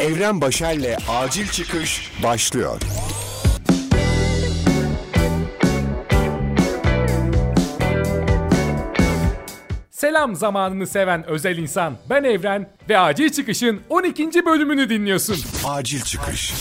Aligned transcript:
Evren 0.00 0.40
Başer'le 0.40 0.96
Acil 1.08 1.46
Çıkış 1.46 2.12
başlıyor. 2.22 2.80
Selam 9.90 10.34
zamanını 10.34 10.86
seven 10.86 11.26
özel 11.26 11.58
insan. 11.58 11.94
Ben 12.10 12.24
Evren 12.24 12.70
ve 12.88 12.98
Acil 12.98 13.30
Çıkış'ın 13.30 13.80
12. 13.88 14.46
bölümünü 14.46 14.88
dinliyorsun. 14.88 15.36
Acil 15.68 16.00
Çıkış. 16.00 16.54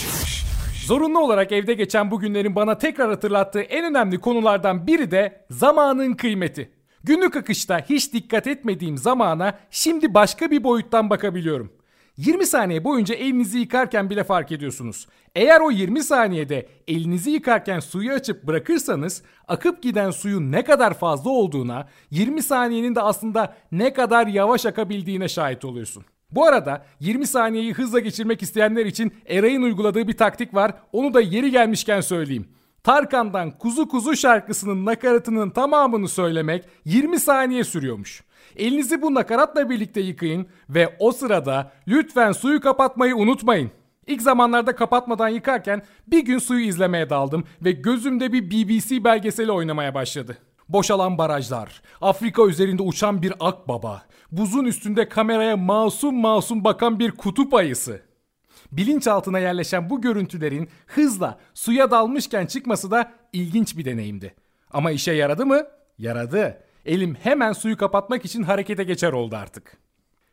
Zorunlu 0.85 1.19
olarak 1.19 1.51
evde 1.51 1.73
geçen 1.73 2.11
bu 2.11 2.19
günlerin 2.19 2.55
bana 2.55 2.77
tekrar 2.77 3.09
hatırlattığı 3.09 3.61
en 3.61 3.85
önemli 3.85 4.17
konulardan 4.17 4.87
biri 4.87 5.11
de 5.11 5.45
zamanın 5.49 6.13
kıymeti. 6.13 6.71
Günlük 7.03 7.35
akışta 7.35 7.79
hiç 7.89 8.13
dikkat 8.13 8.47
etmediğim 8.47 8.97
zamana 8.97 9.59
şimdi 9.71 10.13
başka 10.13 10.51
bir 10.51 10.63
boyuttan 10.63 11.09
bakabiliyorum. 11.09 11.78
20 12.19 12.45
saniye 12.45 12.83
boyunca 12.83 13.15
elinizi 13.15 13.59
yıkarken 13.59 14.09
bile 14.09 14.23
fark 14.23 14.51
ediyorsunuz. 14.51 15.07
Eğer 15.35 15.61
o 15.61 15.71
20 15.71 16.03
saniyede 16.03 16.69
elinizi 16.87 17.31
yıkarken 17.31 17.79
suyu 17.79 18.11
açıp 18.11 18.43
bırakırsanız 18.43 19.23
akıp 19.47 19.83
giden 19.83 20.11
suyun 20.11 20.51
ne 20.51 20.63
kadar 20.63 20.93
fazla 20.93 21.29
olduğuna, 21.29 21.87
20 22.11 22.43
saniyenin 22.43 22.95
de 22.95 23.01
aslında 23.01 23.55
ne 23.71 23.93
kadar 23.93 24.27
yavaş 24.27 24.65
akabildiğine 24.65 25.27
şahit 25.27 25.65
oluyorsun. 25.65 26.03
Bu 26.31 26.45
arada 26.45 26.85
20 26.99 27.27
saniyeyi 27.27 27.73
hızla 27.73 27.99
geçirmek 27.99 28.41
isteyenler 28.41 28.85
için 28.85 29.13
Eray'ın 29.27 29.61
uyguladığı 29.61 30.07
bir 30.07 30.17
taktik 30.17 30.53
var. 30.53 30.73
Onu 30.91 31.13
da 31.13 31.21
yeri 31.21 31.51
gelmişken 31.51 32.01
söyleyeyim. 32.01 32.47
Tarkan'dan 32.83 33.51
Kuzu 33.51 33.87
Kuzu 33.87 34.15
şarkısının 34.15 34.85
nakaratının 34.85 35.49
tamamını 35.49 36.07
söylemek 36.07 36.65
20 36.85 37.19
saniye 37.19 37.63
sürüyormuş. 37.63 38.23
Elinizi 38.55 39.01
bu 39.01 39.13
nakaratla 39.13 39.69
birlikte 39.69 40.01
yıkayın 40.01 40.47
ve 40.69 40.95
o 40.99 41.11
sırada 41.11 41.71
lütfen 41.87 42.31
suyu 42.31 42.61
kapatmayı 42.61 43.15
unutmayın. 43.15 43.71
İlk 44.07 44.21
zamanlarda 44.21 44.75
kapatmadan 44.75 45.29
yıkarken 45.29 45.81
bir 46.07 46.25
gün 46.25 46.37
suyu 46.37 46.65
izlemeye 46.65 47.09
daldım 47.09 47.43
ve 47.61 47.71
gözümde 47.71 48.33
bir 48.33 48.51
BBC 48.51 49.03
belgeseli 49.03 49.51
oynamaya 49.51 49.95
başladı. 49.95 50.37
Boşalan 50.69 51.17
barajlar, 51.17 51.81
Afrika 52.01 52.45
üzerinde 52.45 52.83
uçan 52.83 53.21
bir 53.21 53.33
akbaba, 53.39 54.01
buzun 54.31 54.65
üstünde 54.65 55.09
kameraya 55.09 55.57
masum 55.57 56.15
masum 56.15 56.63
bakan 56.63 56.99
bir 56.99 57.11
kutup 57.11 57.53
ayısı. 57.53 58.08
Bilinçaltına 58.71 59.39
yerleşen 59.39 59.89
bu 59.89 60.01
görüntülerin 60.01 60.69
hızla 60.87 61.39
suya 61.53 61.91
dalmışken 61.91 62.45
çıkması 62.45 62.91
da 62.91 63.11
ilginç 63.33 63.77
bir 63.77 63.85
deneyimdi. 63.85 64.35
Ama 64.71 64.91
işe 64.91 65.11
yaradı 65.11 65.45
mı? 65.45 65.63
Yaradı. 65.97 66.63
Elim 66.85 67.15
hemen 67.15 67.53
suyu 67.53 67.77
kapatmak 67.77 68.25
için 68.25 68.43
harekete 68.43 68.83
geçer 68.83 69.11
oldu 69.11 69.35
artık. 69.35 69.77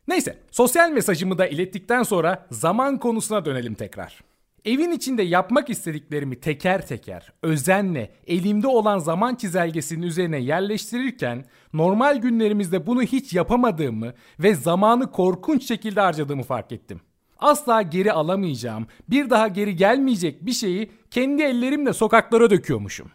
Neyse, 0.09 0.39
sosyal 0.51 0.91
mesajımı 0.91 1.39
da 1.39 1.47
ilettikten 1.47 2.03
sonra 2.03 2.47
zaman 2.51 2.99
konusuna 2.99 3.45
dönelim 3.45 3.75
tekrar. 3.75 4.21
Evin 4.65 4.91
içinde 4.91 5.23
yapmak 5.23 5.71
istediklerimi 5.71 6.41
teker 6.41 6.87
teker, 6.87 7.33
özenle, 7.43 8.11
elimde 8.27 8.67
olan 8.67 8.99
zaman 8.99 9.35
çizelgesinin 9.35 10.03
üzerine 10.03 10.39
yerleştirirken 10.39 11.45
normal 11.73 12.17
günlerimizde 12.17 12.87
bunu 12.87 13.03
hiç 13.03 13.33
yapamadığımı 13.33 14.15
ve 14.39 14.55
zamanı 14.55 15.11
korkunç 15.11 15.69
şekilde 15.69 16.01
harcadığımı 16.01 16.43
fark 16.43 16.73
ettim. 16.73 17.01
Asla 17.39 17.83
geri 17.83 18.13
alamayacağım, 18.13 18.87
bir 19.11 19.31
daha 19.31 19.49
geri 19.49 19.77
gelmeyecek 19.77 20.47
bir 20.47 20.53
şeyi 20.53 20.91
kendi 21.11 21.43
ellerimle 21.43 21.93
sokaklara 21.93 22.51
döküyormuşum. 22.51 23.11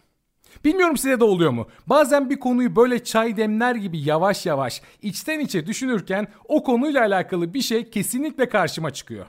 Bilmiyorum 0.66 0.97
size 0.97 1.19
de 1.19 1.23
oluyor 1.23 1.52
mu? 1.52 1.67
Bazen 1.88 2.30
bir 2.30 2.39
konuyu 2.39 2.75
böyle 2.75 3.03
çay 3.03 3.38
demler 3.38 3.75
gibi 3.75 3.99
yavaş 3.99 4.45
yavaş 4.45 4.81
içten 5.02 5.39
içe 5.39 5.67
düşünürken 5.67 6.27
o 6.47 6.64
konuyla 6.64 7.02
alakalı 7.02 7.53
bir 7.53 7.61
şey 7.61 7.89
kesinlikle 7.89 8.49
karşıma 8.49 8.92
çıkıyor. 8.92 9.25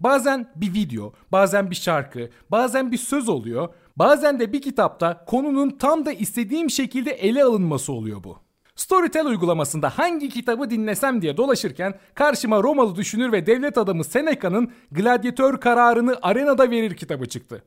Bazen 0.00 0.50
bir 0.56 0.74
video, 0.74 1.12
bazen 1.32 1.70
bir 1.70 1.76
şarkı, 1.76 2.30
bazen 2.50 2.92
bir 2.92 2.96
söz 2.96 3.28
oluyor. 3.28 3.68
Bazen 3.96 4.40
de 4.40 4.52
bir 4.52 4.62
kitapta 4.62 5.24
konunun 5.24 5.70
tam 5.70 6.06
da 6.06 6.12
istediğim 6.12 6.70
şekilde 6.70 7.10
ele 7.10 7.44
alınması 7.44 7.92
oluyor 7.92 8.24
bu. 8.24 8.38
Storytel 8.76 9.26
uygulamasında 9.26 9.90
hangi 9.90 10.28
kitabı 10.28 10.70
dinlesem 10.70 11.22
diye 11.22 11.36
dolaşırken 11.36 11.94
karşıma 12.14 12.62
Romalı 12.62 12.96
düşünür 12.96 13.32
ve 13.32 13.46
devlet 13.46 13.78
adamı 13.78 14.04
Seneca'nın 14.04 14.72
Gladyatör 14.90 15.60
kararını 15.60 16.18
arenada 16.22 16.70
verir 16.70 16.96
kitabı 16.96 17.26
çıktı. 17.26 17.62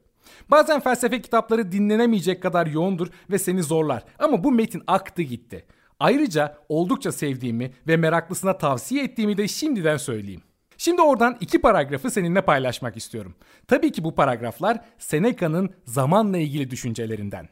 Bazen 0.51 0.79
felsefe 0.79 1.21
kitapları 1.21 1.71
dinlenemeyecek 1.71 2.41
kadar 2.41 2.67
yoğundur 2.67 3.07
ve 3.29 3.39
seni 3.39 3.63
zorlar 3.63 4.03
ama 4.19 4.43
bu 4.43 4.51
metin 4.51 4.83
aktı 4.87 5.21
gitti. 5.21 5.65
Ayrıca 5.99 6.57
oldukça 6.69 7.11
sevdiğimi 7.11 7.71
ve 7.87 7.97
meraklısına 7.97 8.57
tavsiye 8.57 9.03
ettiğimi 9.03 9.37
de 9.37 9.47
şimdiden 9.47 9.97
söyleyeyim. 9.97 10.41
Şimdi 10.77 11.01
oradan 11.01 11.37
iki 11.39 11.61
paragrafı 11.61 12.11
seninle 12.11 12.41
paylaşmak 12.41 12.97
istiyorum. 12.97 13.35
Tabii 13.67 13.91
ki 13.91 14.03
bu 14.03 14.15
paragraflar 14.15 14.79
Seneca'nın 14.97 15.69
zamanla 15.85 16.37
ilgili 16.37 16.71
düşüncelerinden. 16.71 17.49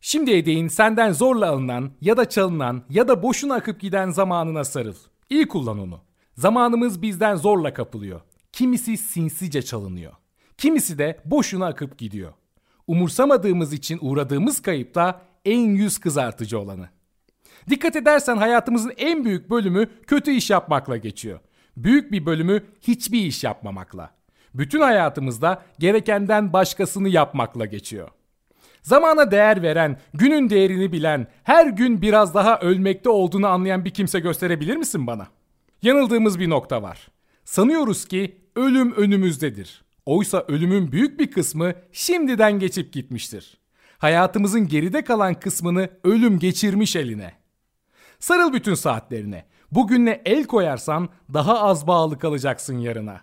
Şimdiye 0.00 0.46
değin 0.46 0.68
senden 0.68 1.12
zorla 1.12 1.50
alınan 1.50 1.90
ya 2.00 2.16
da 2.16 2.28
çalınan 2.28 2.82
ya 2.90 3.08
da 3.08 3.22
boşuna 3.22 3.54
akıp 3.54 3.80
giden 3.80 4.10
zamanına 4.10 4.64
sarıl. 4.64 4.94
İyi 5.30 5.48
kullan 5.48 5.78
onu. 5.78 6.00
Zamanımız 6.34 7.02
bizden 7.02 7.36
zorla 7.36 7.74
kapılıyor. 7.74 8.20
Kimisi 8.52 8.96
sinsice 8.96 9.62
çalınıyor. 9.62 10.12
Kimisi 10.58 10.98
de 10.98 11.20
boşuna 11.24 11.66
akıp 11.66 11.98
gidiyor. 11.98 12.32
Umursamadığımız 12.86 13.72
için 13.72 13.98
uğradığımız 14.00 14.62
kayıp 14.62 14.94
da 14.94 15.20
en 15.44 15.60
yüz 15.60 15.98
kızartıcı 15.98 16.58
olanı. 16.58 16.88
Dikkat 17.70 17.96
edersen 17.96 18.36
hayatımızın 18.36 18.92
en 18.96 19.24
büyük 19.24 19.50
bölümü 19.50 19.88
kötü 20.06 20.30
iş 20.30 20.50
yapmakla 20.50 20.96
geçiyor. 20.96 21.40
Büyük 21.76 22.12
bir 22.12 22.26
bölümü 22.26 22.62
hiçbir 22.82 23.20
iş 23.20 23.44
yapmamakla. 23.44 24.10
Bütün 24.54 24.80
hayatımızda 24.80 25.62
gerekenden 25.78 26.52
başkasını 26.52 27.08
yapmakla 27.08 27.66
geçiyor. 27.66 28.08
Zamana 28.86 29.30
değer 29.30 29.62
veren, 29.62 30.00
günün 30.14 30.50
değerini 30.50 30.92
bilen, 30.92 31.26
her 31.44 31.66
gün 31.66 32.02
biraz 32.02 32.34
daha 32.34 32.58
ölmekte 32.58 33.08
olduğunu 33.08 33.46
anlayan 33.46 33.84
bir 33.84 33.90
kimse 33.90 34.20
gösterebilir 34.20 34.76
misin 34.76 35.06
bana? 35.06 35.26
Yanıldığımız 35.82 36.38
bir 36.38 36.50
nokta 36.50 36.82
var. 36.82 37.08
Sanıyoruz 37.44 38.04
ki 38.04 38.40
ölüm 38.56 38.92
önümüzdedir. 38.92 39.84
Oysa 40.04 40.44
ölümün 40.48 40.92
büyük 40.92 41.20
bir 41.20 41.30
kısmı 41.30 41.72
şimdiden 41.92 42.58
geçip 42.58 42.92
gitmiştir. 42.92 43.58
Hayatımızın 43.98 44.68
geride 44.68 45.04
kalan 45.04 45.34
kısmını 45.34 45.88
ölüm 46.04 46.38
geçirmiş 46.38 46.96
eline. 46.96 47.32
Sarıl 48.18 48.52
bütün 48.52 48.74
saatlerine. 48.74 49.44
Bugünle 49.70 50.22
el 50.24 50.44
koyarsan 50.44 51.08
daha 51.34 51.60
az 51.60 51.86
bağlı 51.86 52.18
kalacaksın 52.18 52.78
yarına. 52.78 53.20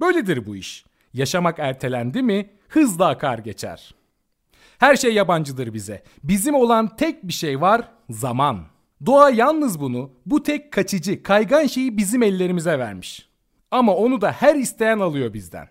Böyledir 0.00 0.46
bu 0.46 0.56
iş. 0.56 0.84
Yaşamak 1.12 1.58
ertelendi 1.58 2.22
mi 2.22 2.50
hızla 2.68 3.08
akar 3.08 3.38
geçer. 3.38 3.94
Her 4.78 4.96
şey 4.96 5.14
yabancıdır 5.14 5.74
bize. 5.74 6.02
Bizim 6.24 6.54
olan 6.54 6.96
tek 6.96 7.28
bir 7.28 7.32
şey 7.32 7.60
var, 7.60 7.88
zaman. 8.10 8.60
Doğa 9.06 9.30
yalnız 9.30 9.80
bunu, 9.80 10.10
bu 10.26 10.42
tek 10.42 10.72
kaçıcı, 10.72 11.22
kaygan 11.22 11.66
şeyi 11.66 11.96
bizim 11.96 12.22
ellerimize 12.22 12.78
vermiş. 12.78 13.28
Ama 13.70 13.94
onu 13.94 14.20
da 14.20 14.32
her 14.32 14.54
isteyen 14.54 14.98
alıyor 14.98 15.34
bizden. 15.34 15.68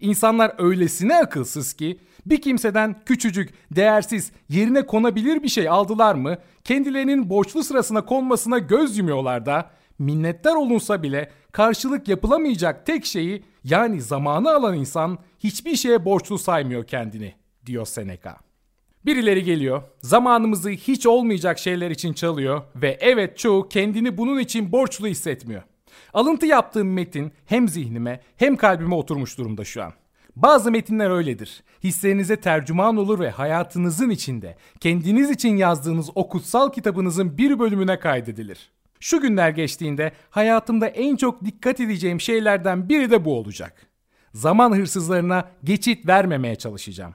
İnsanlar 0.00 0.54
öylesine 0.58 1.16
akılsız 1.16 1.72
ki 1.72 2.00
bir 2.26 2.42
kimseden 2.42 2.96
küçücük, 3.06 3.54
değersiz, 3.70 4.32
yerine 4.48 4.86
konabilir 4.86 5.42
bir 5.42 5.48
şey 5.48 5.68
aldılar 5.68 6.14
mı 6.14 6.38
kendilerinin 6.64 7.30
borçlu 7.30 7.62
sırasına 7.62 8.04
konmasına 8.04 8.58
göz 8.58 8.98
yumuyorlar 8.98 9.46
da 9.46 9.70
minnettar 9.98 10.54
olunsa 10.54 11.02
bile 11.02 11.30
karşılık 11.52 12.08
yapılamayacak 12.08 12.86
tek 12.86 13.06
şeyi 13.06 13.42
yani 13.64 14.02
zamanı 14.02 14.54
alan 14.54 14.74
insan 14.74 15.18
hiçbir 15.38 15.76
şeye 15.76 16.04
borçlu 16.04 16.38
saymıyor 16.38 16.84
kendini 16.84 17.34
diyor 17.66 17.86
Seneca. 17.86 18.36
Birileri 19.04 19.44
geliyor, 19.44 19.82
zamanımızı 20.02 20.70
hiç 20.70 21.06
olmayacak 21.06 21.58
şeyler 21.58 21.90
için 21.90 22.12
çalıyor 22.12 22.62
ve 22.76 22.98
evet 23.00 23.38
çoğu 23.38 23.68
kendini 23.68 24.18
bunun 24.18 24.38
için 24.38 24.72
borçlu 24.72 25.06
hissetmiyor. 25.06 25.62
Alıntı 26.14 26.46
yaptığım 26.46 26.92
metin 26.92 27.32
hem 27.46 27.68
zihnime 27.68 28.20
hem 28.36 28.56
kalbime 28.56 28.94
oturmuş 28.94 29.38
durumda 29.38 29.64
şu 29.64 29.82
an. 29.82 29.92
Bazı 30.36 30.70
metinler 30.70 31.10
öyledir. 31.10 31.62
Hislerinize 31.84 32.36
tercüman 32.36 32.96
olur 32.96 33.20
ve 33.20 33.30
hayatınızın 33.30 34.10
içinde 34.10 34.56
kendiniz 34.80 35.30
için 35.30 35.56
yazdığınız 35.56 36.10
o 36.14 36.28
kutsal 36.28 36.72
kitabınızın 36.72 37.38
bir 37.38 37.58
bölümüne 37.58 37.98
kaydedilir. 37.98 38.70
Şu 39.00 39.20
günler 39.20 39.50
geçtiğinde 39.50 40.12
hayatımda 40.30 40.86
en 40.86 41.16
çok 41.16 41.44
dikkat 41.44 41.80
edeceğim 41.80 42.20
şeylerden 42.20 42.88
biri 42.88 43.10
de 43.10 43.24
bu 43.24 43.38
olacak. 43.38 43.86
Zaman 44.34 44.76
hırsızlarına 44.76 45.50
geçit 45.64 46.06
vermemeye 46.06 46.56
çalışacağım. 46.56 47.14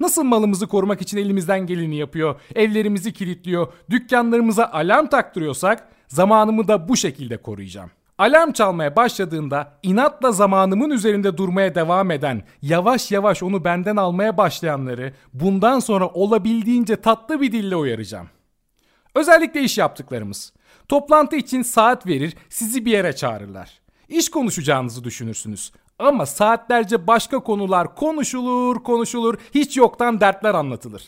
Nasıl 0.00 0.24
malımızı 0.24 0.66
korumak 0.66 1.02
için 1.02 1.18
elimizden 1.18 1.66
geleni 1.66 1.96
yapıyor, 1.96 2.40
evlerimizi 2.54 3.12
kilitliyor, 3.12 3.72
dükkanlarımıza 3.90 4.64
alarm 4.66 5.06
taktırıyorsak 5.06 5.88
zamanımı 6.08 6.68
da 6.68 6.88
bu 6.88 6.96
şekilde 6.96 7.36
koruyacağım. 7.36 7.90
Alarm 8.18 8.52
çalmaya 8.52 8.96
başladığında 8.96 9.72
inatla 9.82 10.32
zamanımın 10.32 10.90
üzerinde 10.90 11.36
durmaya 11.36 11.74
devam 11.74 12.10
eden, 12.10 12.42
yavaş 12.62 13.12
yavaş 13.12 13.42
onu 13.42 13.64
benden 13.64 13.96
almaya 13.96 14.36
başlayanları 14.36 15.12
bundan 15.32 15.78
sonra 15.78 16.08
olabildiğince 16.08 16.96
tatlı 16.96 17.40
bir 17.40 17.52
dille 17.52 17.76
uyaracağım. 17.76 18.28
Özellikle 19.14 19.62
iş 19.62 19.78
yaptıklarımız. 19.78 20.52
Toplantı 20.88 21.36
için 21.36 21.62
saat 21.62 22.06
verir, 22.06 22.36
sizi 22.48 22.84
bir 22.84 22.90
yere 22.90 23.16
çağırırlar. 23.16 23.80
İş 24.08 24.30
konuşacağınızı 24.30 25.04
düşünürsünüz. 25.04 25.72
Ama 25.98 26.26
saatlerce 26.26 27.06
başka 27.06 27.38
konular 27.38 27.94
konuşulur 27.94 28.82
konuşulur 28.82 29.38
hiç 29.54 29.76
yoktan 29.76 30.20
dertler 30.20 30.54
anlatılır. 30.54 31.02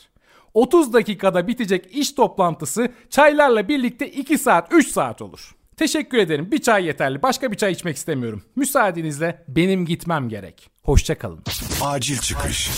30 0.54 0.92
dakikada 0.92 1.48
bitecek 1.48 1.86
iş 1.96 2.12
toplantısı 2.12 2.92
çaylarla 3.10 3.68
birlikte 3.68 4.10
2 4.10 4.38
saat 4.38 4.72
3 4.72 4.88
saat 4.88 5.22
olur. 5.22 5.54
Teşekkür 5.76 6.18
ederim 6.18 6.50
bir 6.52 6.58
çay 6.58 6.84
yeterli 6.84 7.22
başka 7.22 7.52
bir 7.52 7.56
çay 7.56 7.72
içmek 7.72 7.96
istemiyorum. 7.96 8.42
Müsaadenizle 8.56 9.44
benim 9.48 9.86
gitmem 9.86 10.28
gerek. 10.28 10.70
Hoşçakalın. 10.82 11.42
Acil 11.82 12.18
çıkış. 12.18 12.70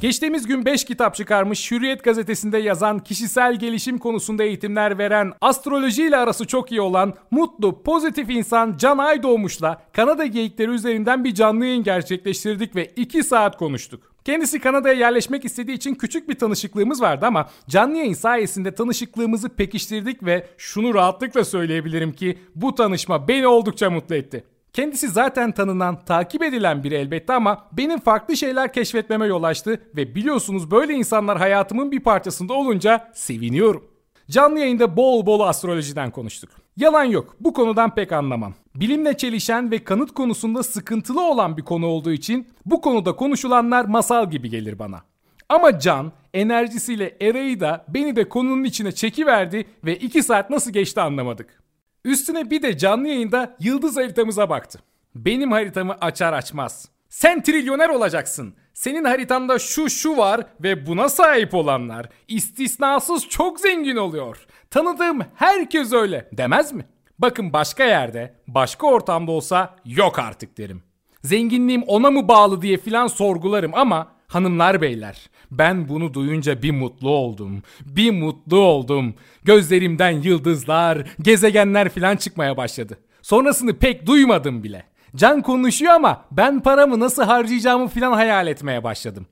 Geçtiğimiz 0.00 0.46
gün 0.46 0.64
5 0.64 0.84
kitap 0.84 1.14
çıkarmış, 1.14 1.70
Hürriyet 1.70 2.04
gazetesinde 2.04 2.58
yazan, 2.58 2.98
kişisel 2.98 3.58
gelişim 3.58 3.98
konusunda 3.98 4.44
eğitimler 4.44 4.98
veren, 4.98 5.32
astrolojiyle 5.40 6.16
arası 6.16 6.46
çok 6.46 6.72
iyi 6.72 6.80
olan, 6.80 7.14
mutlu, 7.30 7.82
pozitif 7.82 8.30
insan 8.30 8.76
Can 8.76 8.98
Aydoğmuş'la 8.98 9.82
Kanada 9.92 10.26
geyikleri 10.26 10.70
üzerinden 10.70 11.24
bir 11.24 11.34
canlı 11.34 11.66
yayın 11.66 11.82
gerçekleştirdik 11.82 12.76
ve 12.76 12.86
2 12.96 13.22
saat 13.22 13.56
konuştuk. 13.56 14.12
Kendisi 14.24 14.60
Kanada'ya 14.60 14.94
yerleşmek 14.94 15.44
istediği 15.44 15.72
için 15.72 15.94
küçük 15.94 16.28
bir 16.28 16.34
tanışıklığımız 16.34 17.02
vardı 17.02 17.26
ama 17.26 17.48
canlı 17.68 17.96
yayın 17.96 18.14
sayesinde 18.14 18.74
tanışıklığımızı 18.74 19.48
pekiştirdik 19.48 20.22
ve 20.22 20.46
şunu 20.58 20.94
rahatlıkla 20.94 21.44
söyleyebilirim 21.44 22.12
ki 22.12 22.38
bu 22.54 22.74
tanışma 22.74 23.28
beni 23.28 23.46
oldukça 23.46 23.90
mutlu 23.90 24.14
etti. 24.14 24.44
Kendisi 24.72 25.08
zaten 25.08 25.52
tanınan, 25.52 26.04
takip 26.04 26.42
edilen 26.42 26.84
biri 26.84 26.94
elbette 26.94 27.32
ama 27.32 27.68
benim 27.72 28.00
farklı 28.00 28.36
şeyler 28.36 28.72
keşfetmeme 28.72 29.26
yol 29.26 29.42
açtı 29.42 29.82
ve 29.96 30.14
biliyorsunuz 30.14 30.70
böyle 30.70 30.94
insanlar 30.94 31.38
hayatımın 31.38 31.92
bir 31.92 32.00
parçasında 32.00 32.54
olunca 32.54 33.10
seviniyorum. 33.14 33.84
Canlı 34.30 34.58
yayında 34.58 34.96
bol 34.96 35.26
bol 35.26 35.40
astrolojiden 35.40 36.10
konuştuk. 36.10 36.50
Yalan 36.76 37.04
yok, 37.04 37.36
bu 37.40 37.52
konudan 37.52 37.94
pek 37.94 38.12
anlamam. 38.12 38.54
Bilimle 38.74 39.16
çelişen 39.16 39.70
ve 39.70 39.84
kanıt 39.84 40.14
konusunda 40.14 40.62
sıkıntılı 40.62 41.30
olan 41.30 41.56
bir 41.56 41.62
konu 41.62 41.86
olduğu 41.86 42.12
için 42.12 42.48
bu 42.66 42.80
konuda 42.80 43.16
konuşulanlar 43.16 43.84
masal 43.84 44.30
gibi 44.30 44.50
gelir 44.50 44.78
bana. 44.78 45.00
Ama 45.48 45.78
Can 45.78 46.12
enerjisiyle 46.34 47.16
Eray'ı 47.20 47.60
da 47.60 47.84
beni 47.88 48.16
de 48.16 48.28
konunun 48.28 48.64
içine 48.64 48.92
çekiverdi 48.92 49.66
ve 49.84 49.96
2 49.96 50.22
saat 50.22 50.50
nasıl 50.50 50.70
geçti 50.70 51.00
anlamadık. 51.00 51.62
Üstüne 52.04 52.50
bir 52.50 52.62
de 52.62 52.78
canlı 52.78 53.08
yayında 53.08 53.56
yıldız 53.60 53.96
haritamıza 53.96 54.50
baktı. 54.50 54.80
Benim 55.14 55.52
haritamı 55.52 55.96
açar 56.00 56.32
açmaz. 56.32 56.88
Sen 57.08 57.42
trilyoner 57.42 57.88
olacaksın. 57.88 58.54
Senin 58.74 59.04
haritanda 59.04 59.58
şu 59.58 59.90
şu 59.90 60.16
var 60.16 60.46
ve 60.62 60.86
buna 60.86 61.08
sahip 61.08 61.54
olanlar 61.54 62.08
istisnasız 62.28 63.28
çok 63.28 63.60
zengin 63.60 63.96
oluyor. 63.96 64.46
Tanıdığım 64.70 65.20
herkes 65.34 65.92
öyle 65.92 66.28
demez 66.32 66.72
mi? 66.72 66.86
Bakın 67.18 67.52
başka 67.52 67.84
yerde, 67.84 68.34
başka 68.46 68.86
ortamda 68.86 69.32
olsa 69.32 69.76
yok 69.84 70.18
artık 70.18 70.58
derim. 70.58 70.82
Zenginliğim 71.22 71.82
ona 71.82 72.10
mı 72.10 72.28
bağlı 72.28 72.62
diye 72.62 72.76
filan 72.76 73.06
sorgularım 73.06 73.74
ama 73.74 74.12
hanımlar 74.26 74.80
beyler 74.80 75.30
ben 75.50 75.88
bunu 75.88 76.14
duyunca 76.14 76.62
bir 76.62 76.70
mutlu 76.70 77.10
oldum. 77.10 77.62
Bir 77.84 78.10
mutlu 78.10 78.58
oldum. 78.58 79.14
Gözlerimden 79.44 80.10
yıldızlar, 80.10 81.06
gezegenler 81.22 81.88
filan 81.88 82.16
çıkmaya 82.16 82.56
başladı. 82.56 82.98
Sonrasını 83.22 83.74
pek 83.74 84.06
duymadım 84.06 84.64
bile. 84.64 84.84
Can 85.16 85.42
konuşuyor 85.42 85.92
ama 85.92 86.24
ben 86.30 86.60
paramı 86.60 87.00
nasıl 87.00 87.22
harcayacağımı 87.22 87.88
filan 87.88 88.12
hayal 88.12 88.46
etmeye 88.46 88.84
başladım. 88.84 89.26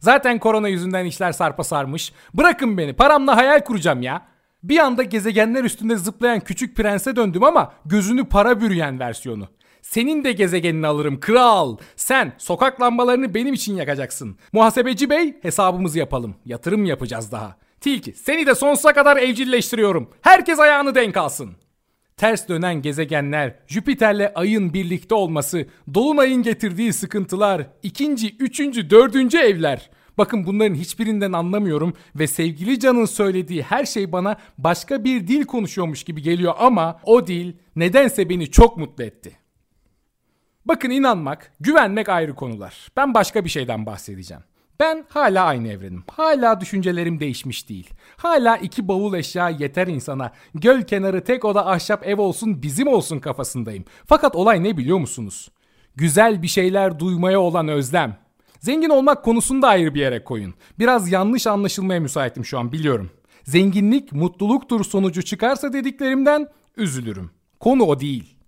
Zaten 0.00 0.38
korona 0.38 0.68
yüzünden 0.68 1.04
işler 1.04 1.32
sarpa 1.32 1.64
sarmış. 1.64 2.12
Bırakın 2.34 2.78
beni 2.78 2.92
paramla 2.92 3.36
hayal 3.36 3.60
kuracağım 3.60 4.02
ya. 4.02 4.22
Bir 4.62 4.78
anda 4.78 5.02
gezegenler 5.02 5.64
üstünde 5.64 5.96
zıplayan 5.96 6.40
küçük 6.40 6.76
prense 6.76 7.16
döndüm 7.16 7.44
ama 7.44 7.72
gözünü 7.86 8.24
para 8.24 8.60
bürüyen 8.60 9.00
versiyonu. 9.00 9.48
Senin 9.82 10.24
de 10.24 10.32
gezegenini 10.32 10.86
alırım 10.86 11.20
kral. 11.20 11.76
Sen 11.96 12.32
sokak 12.38 12.80
lambalarını 12.80 13.34
benim 13.34 13.54
için 13.54 13.76
yakacaksın. 13.76 14.36
Muhasebeci 14.52 15.10
bey 15.10 15.36
hesabımızı 15.42 15.98
yapalım. 15.98 16.34
Yatırım 16.46 16.84
yapacağız 16.84 17.32
daha. 17.32 17.56
Tilki 17.80 18.12
seni 18.12 18.46
de 18.46 18.54
sonsuza 18.54 18.92
kadar 18.92 19.16
evcilleştiriyorum. 19.16 20.10
Herkes 20.20 20.58
ayağını 20.58 20.94
denk 20.94 21.16
alsın. 21.16 21.50
Ters 22.16 22.48
dönen 22.48 22.82
gezegenler, 22.82 23.54
Jüpiter'le 23.66 24.32
ayın 24.34 24.74
birlikte 24.74 25.14
olması, 25.14 25.66
dolunayın 25.94 26.42
getirdiği 26.42 26.92
sıkıntılar, 26.92 27.66
ikinci, 27.82 28.36
üçüncü, 28.36 28.90
dördüncü 28.90 29.38
evler. 29.38 29.90
Bakın 30.18 30.46
bunların 30.46 30.74
hiçbirinden 30.74 31.32
anlamıyorum 31.32 31.94
ve 32.14 32.26
sevgili 32.26 32.80
Can'ın 32.80 33.04
söylediği 33.04 33.62
her 33.62 33.84
şey 33.84 34.12
bana 34.12 34.36
başka 34.58 35.04
bir 35.04 35.28
dil 35.28 35.44
konuşuyormuş 35.44 36.04
gibi 36.04 36.22
geliyor 36.22 36.54
ama 36.58 37.00
o 37.04 37.26
dil 37.26 37.52
nedense 37.76 38.28
beni 38.28 38.50
çok 38.50 38.76
mutlu 38.76 39.04
etti. 39.04 39.39
Bakın 40.64 40.90
inanmak, 40.90 41.52
güvenmek 41.60 42.08
ayrı 42.08 42.34
konular. 42.34 42.88
Ben 42.96 43.14
başka 43.14 43.44
bir 43.44 43.50
şeyden 43.50 43.86
bahsedeceğim. 43.86 44.42
Ben 44.80 45.04
hala 45.08 45.44
aynı 45.44 45.68
evrenim. 45.68 46.04
Hala 46.10 46.60
düşüncelerim 46.60 47.20
değişmiş 47.20 47.68
değil. 47.68 47.90
Hala 48.16 48.56
iki 48.56 48.88
bavul 48.88 49.14
eşya 49.14 49.48
yeter 49.48 49.86
insana. 49.86 50.32
Göl 50.54 50.82
kenarı 50.82 51.24
tek 51.24 51.44
oda 51.44 51.66
ahşap 51.66 52.06
ev 52.06 52.20
olsun 52.20 52.62
bizim 52.62 52.88
olsun 52.88 53.18
kafasındayım. 53.18 53.84
Fakat 54.06 54.36
olay 54.36 54.64
ne 54.64 54.76
biliyor 54.76 54.98
musunuz? 54.98 55.50
Güzel 55.96 56.42
bir 56.42 56.48
şeyler 56.48 56.98
duymaya 56.98 57.40
olan 57.40 57.68
özlem. 57.68 58.16
Zengin 58.60 58.90
olmak 58.90 59.24
konusunda 59.24 59.68
ayrı 59.68 59.94
bir 59.94 60.00
yere 60.00 60.24
koyun. 60.24 60.54
Biraz 60.78 61.12
yanlış 61.12 61.46
anlaşılmaya 61.46 62.00
müsaitim 62.00 62.44
şu 62.44 62.58
an 62.58 62.72
biliyorum. 62.72 63.10
Zenginlik 63.44 64.12
mutluluktur 64.12 64.84
sonucu 64.84 65.22
çıkarsa 65.22 65.72
dediklerimden 65.72 66.48
üzülürüm. 66.76 67.30
Konu 67.60 67.82
o 67.84 68.00
değil. 68.00 68.39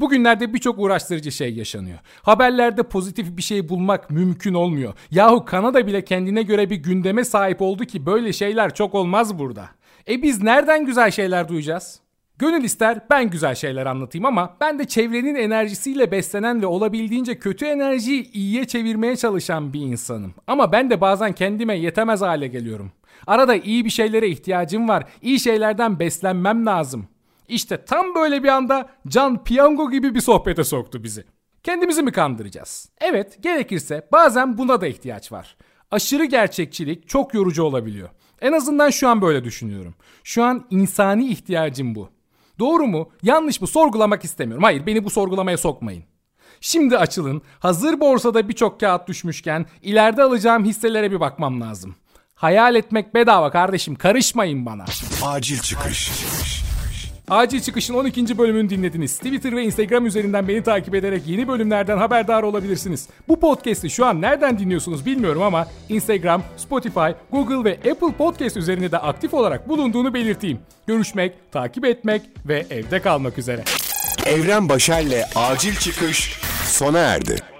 Bugünlerde 0.00 0.54
birçok 0.54 0.78
uğraştırıcı 0.78 1.32
şey 1.32 1.54
yaşanıyor. 1.54 1.98
Haberlerde 2.22 2.82
pozitif 2.82 3.36
bir 3.36 3.42
şey 3.42 3.68
bulmak 3.68 4.10
mümkün 4.10 4.54
olmuyor. 4.54 4.94
Yahu 5.10 5.44
Kanada 5.44 5.86
bile 5.86 6.04
kendine 6.04 6.42
göre 6.42 6.70
bir 6.70 6.76
gündeme 6.76 7.24
sahip 7.24 7.62
oldu 7.62 7.84
ki 7.84 8.06
böyle 8.06 8.32
şeyler 8.32 8.74
çok 8.74 8.94
olmaz 8.94 9.38
burada. 9.38 9.68
E 10.08 10.22
biz 10.22 10.42
nereden 10.42 10.86
güzel 10.86 11.10
şeyler 11.10 11.48
duyacağız? 11.48 12.00
Gönül 12.38 12.64
ister 12.64 13.00
ben 13.10 13.30
güzel 13.30 13.54
şeyler 13.54 13.86
anlatayım 13.86 14.24
ama 14.24 14.56
ben 14.60 14.78
de 14.78 14.84
çevrenin 14.84 15.34
enerjisiyle 15.34 16.10
beslenen 16.10 16.62
ve 16.62 16.66
olabildiğince 16.66 17.38
kötü 17.38 17.66
enerjiyi 17.66 18.32
iyiye 18.32 18.64
çevirmeye 18.64 19.16
çalışan 19.16 19.72
bir 19.72 19.80
insanım. 19.80 20.34
Ama 20.46 20.72
ben 20.72 20.90
de 20.90 21.00
bazen 21.00 21.32
kendime 21.32 21.78
yetemez 21.78 22.20
hale 22.20 22.46
geliyorum. 22.46 22.92
Arada 23.26 23.54
iyi 23.54 23.84
bir 23.84 23.90
şeylere 23.90 24.28
ihtiyacım 24.28 24.88
var. 24.88 25.04
İyi 25.22 25.40
şeylerden 25.40 25.98
beslenmem 25.98 26.66
lazım. 26.66 27.08
İşte 27.48 27.84
tam 27.84 28.14
böyle 28.14 28.42
bir 28.42 28.48
anda 28.48 28.88
Can 29.08 29.44
piyango 29.44 29.90
gibi 29.90 30.14
bir 30.14 30.20
sohbete 30.20 30.64
soktu 30.64 31.04
bizi. 31.04 31.24
Kendimizi 31.62 32.02
mi 32.02 32.12
kandıracağız? 32.12 32.88
Evet, 33.00 33.42
gerekirse 33.42 34.08
bazen 34.12 34.58
buna 34.58 34.80
da 34.80 34.86
ihtiyaç 34.86 35.32
var. 35.32 35.56
Aşırı 35.90 36.24
gerçekçilik 36.24 37.08
çok 37.08 37.34
yorucu 37.34 37.62
olabiliyor. 37.62 38.08
En 38.40 38.52
azından 38.52 38.90
şu 38.90 39.08
an 39.08 39.22
böyle 39.22 39.44
düşünüyorum. 39.44 39.94
Şu 40.24 40.44
an 40.44 40.66
insani 40.70 41.28
ihtiyacım 41.28 41.94
bu. 41.94 42.08
Doğru 42.58 42.86
mu, 42.86 43.10
yanlış 43.22 43.60
mı 43.60 43.66
sorgulamak 43.66 44.24
istemiyorum. 44.24 44.64
Hayır, 44.64 44.86
beni 44.86 45.04
bu 45.04 45.10
sorgulamaya 45.10 45.56
sokmayın. 45.56 46.04
Şimdi 46.60 46.98
açılın. 46.98 47.42
Hazır 47.58 48.00
borsada 48.00 48.48
birçok 48.48 48.80
kağıt 48.80 49.08
düşmüşken 49.08 49.66
ileride 49.82 50.22
alacağım 50.22 50.64
hisselere 50.64 51.10
bir 51.10 51.20
bakmam 51.20 51.60
lazım. 51.60 51.94
Hayal 52.34 52.74
etmek 52.74 53.14
bedava 53.14 53.50
kardeşim. 53.50 53.94
Karışmayın 53.94 54.66
bana. 54.66 54.84
Acil 55.22 55.58
çıkış. 55.58 56.10
Acil 56.10 56.75
Çıkış'ın 57.64 57.94
12. 57.94 58.38
bölümünü 58.38 58.70
dinlediniz. 58.70 59.16
Twitter 59.16 59.56
ve 59.56 59.62
Instagram 59.62 60.06
üzerinden 60.06 60.48
beni 60.48 60.62
takip 60.62 60.94
ederek 60.94 61.22
yeni 61.26 61.48
bölümlerden 61.48 61.98
haberdar 61.98 62.42
olabilirsiniz. 62.42 63.08
Bu 63.28 63.40
podcast'i 63.40 63.90
şu 63.90 64.06
an 64.06 64.20
nereden 64.20 64.58
dinliyorsunuz 64.58 65.06
bilmiyorum 65.06 65.42
ama 65.42 65.66
Instagram, 65.88 66.42
Spotify, 66.56 67.10
Google 67.32 67.70
ve 67.70 67.90
Apple 67.90 68.12
Podcast 68.18 68.56
üzerinde 68.56 68.92
de 68.92 68.98
aktif 68.98 69.34
olarak 69.34 69.68
bulunduğunu 69.68 70.14
belirteyim. 70.14 70.58
Görüşmek, 70.86 71.52
takip 71.52 71.84
etmek 71.84 72.22
ve 72.46 72.66
evde 72.70 73.02
kalmak 73.02 73.38
üzere. 73.38 73.64
Evren 74.26 74.68
Başer'le 74.68 75.24
Acil 75.34 75.74
Çıkış 75.74 76.40
sona 76.64 76.98
erdi. 76.98 77.55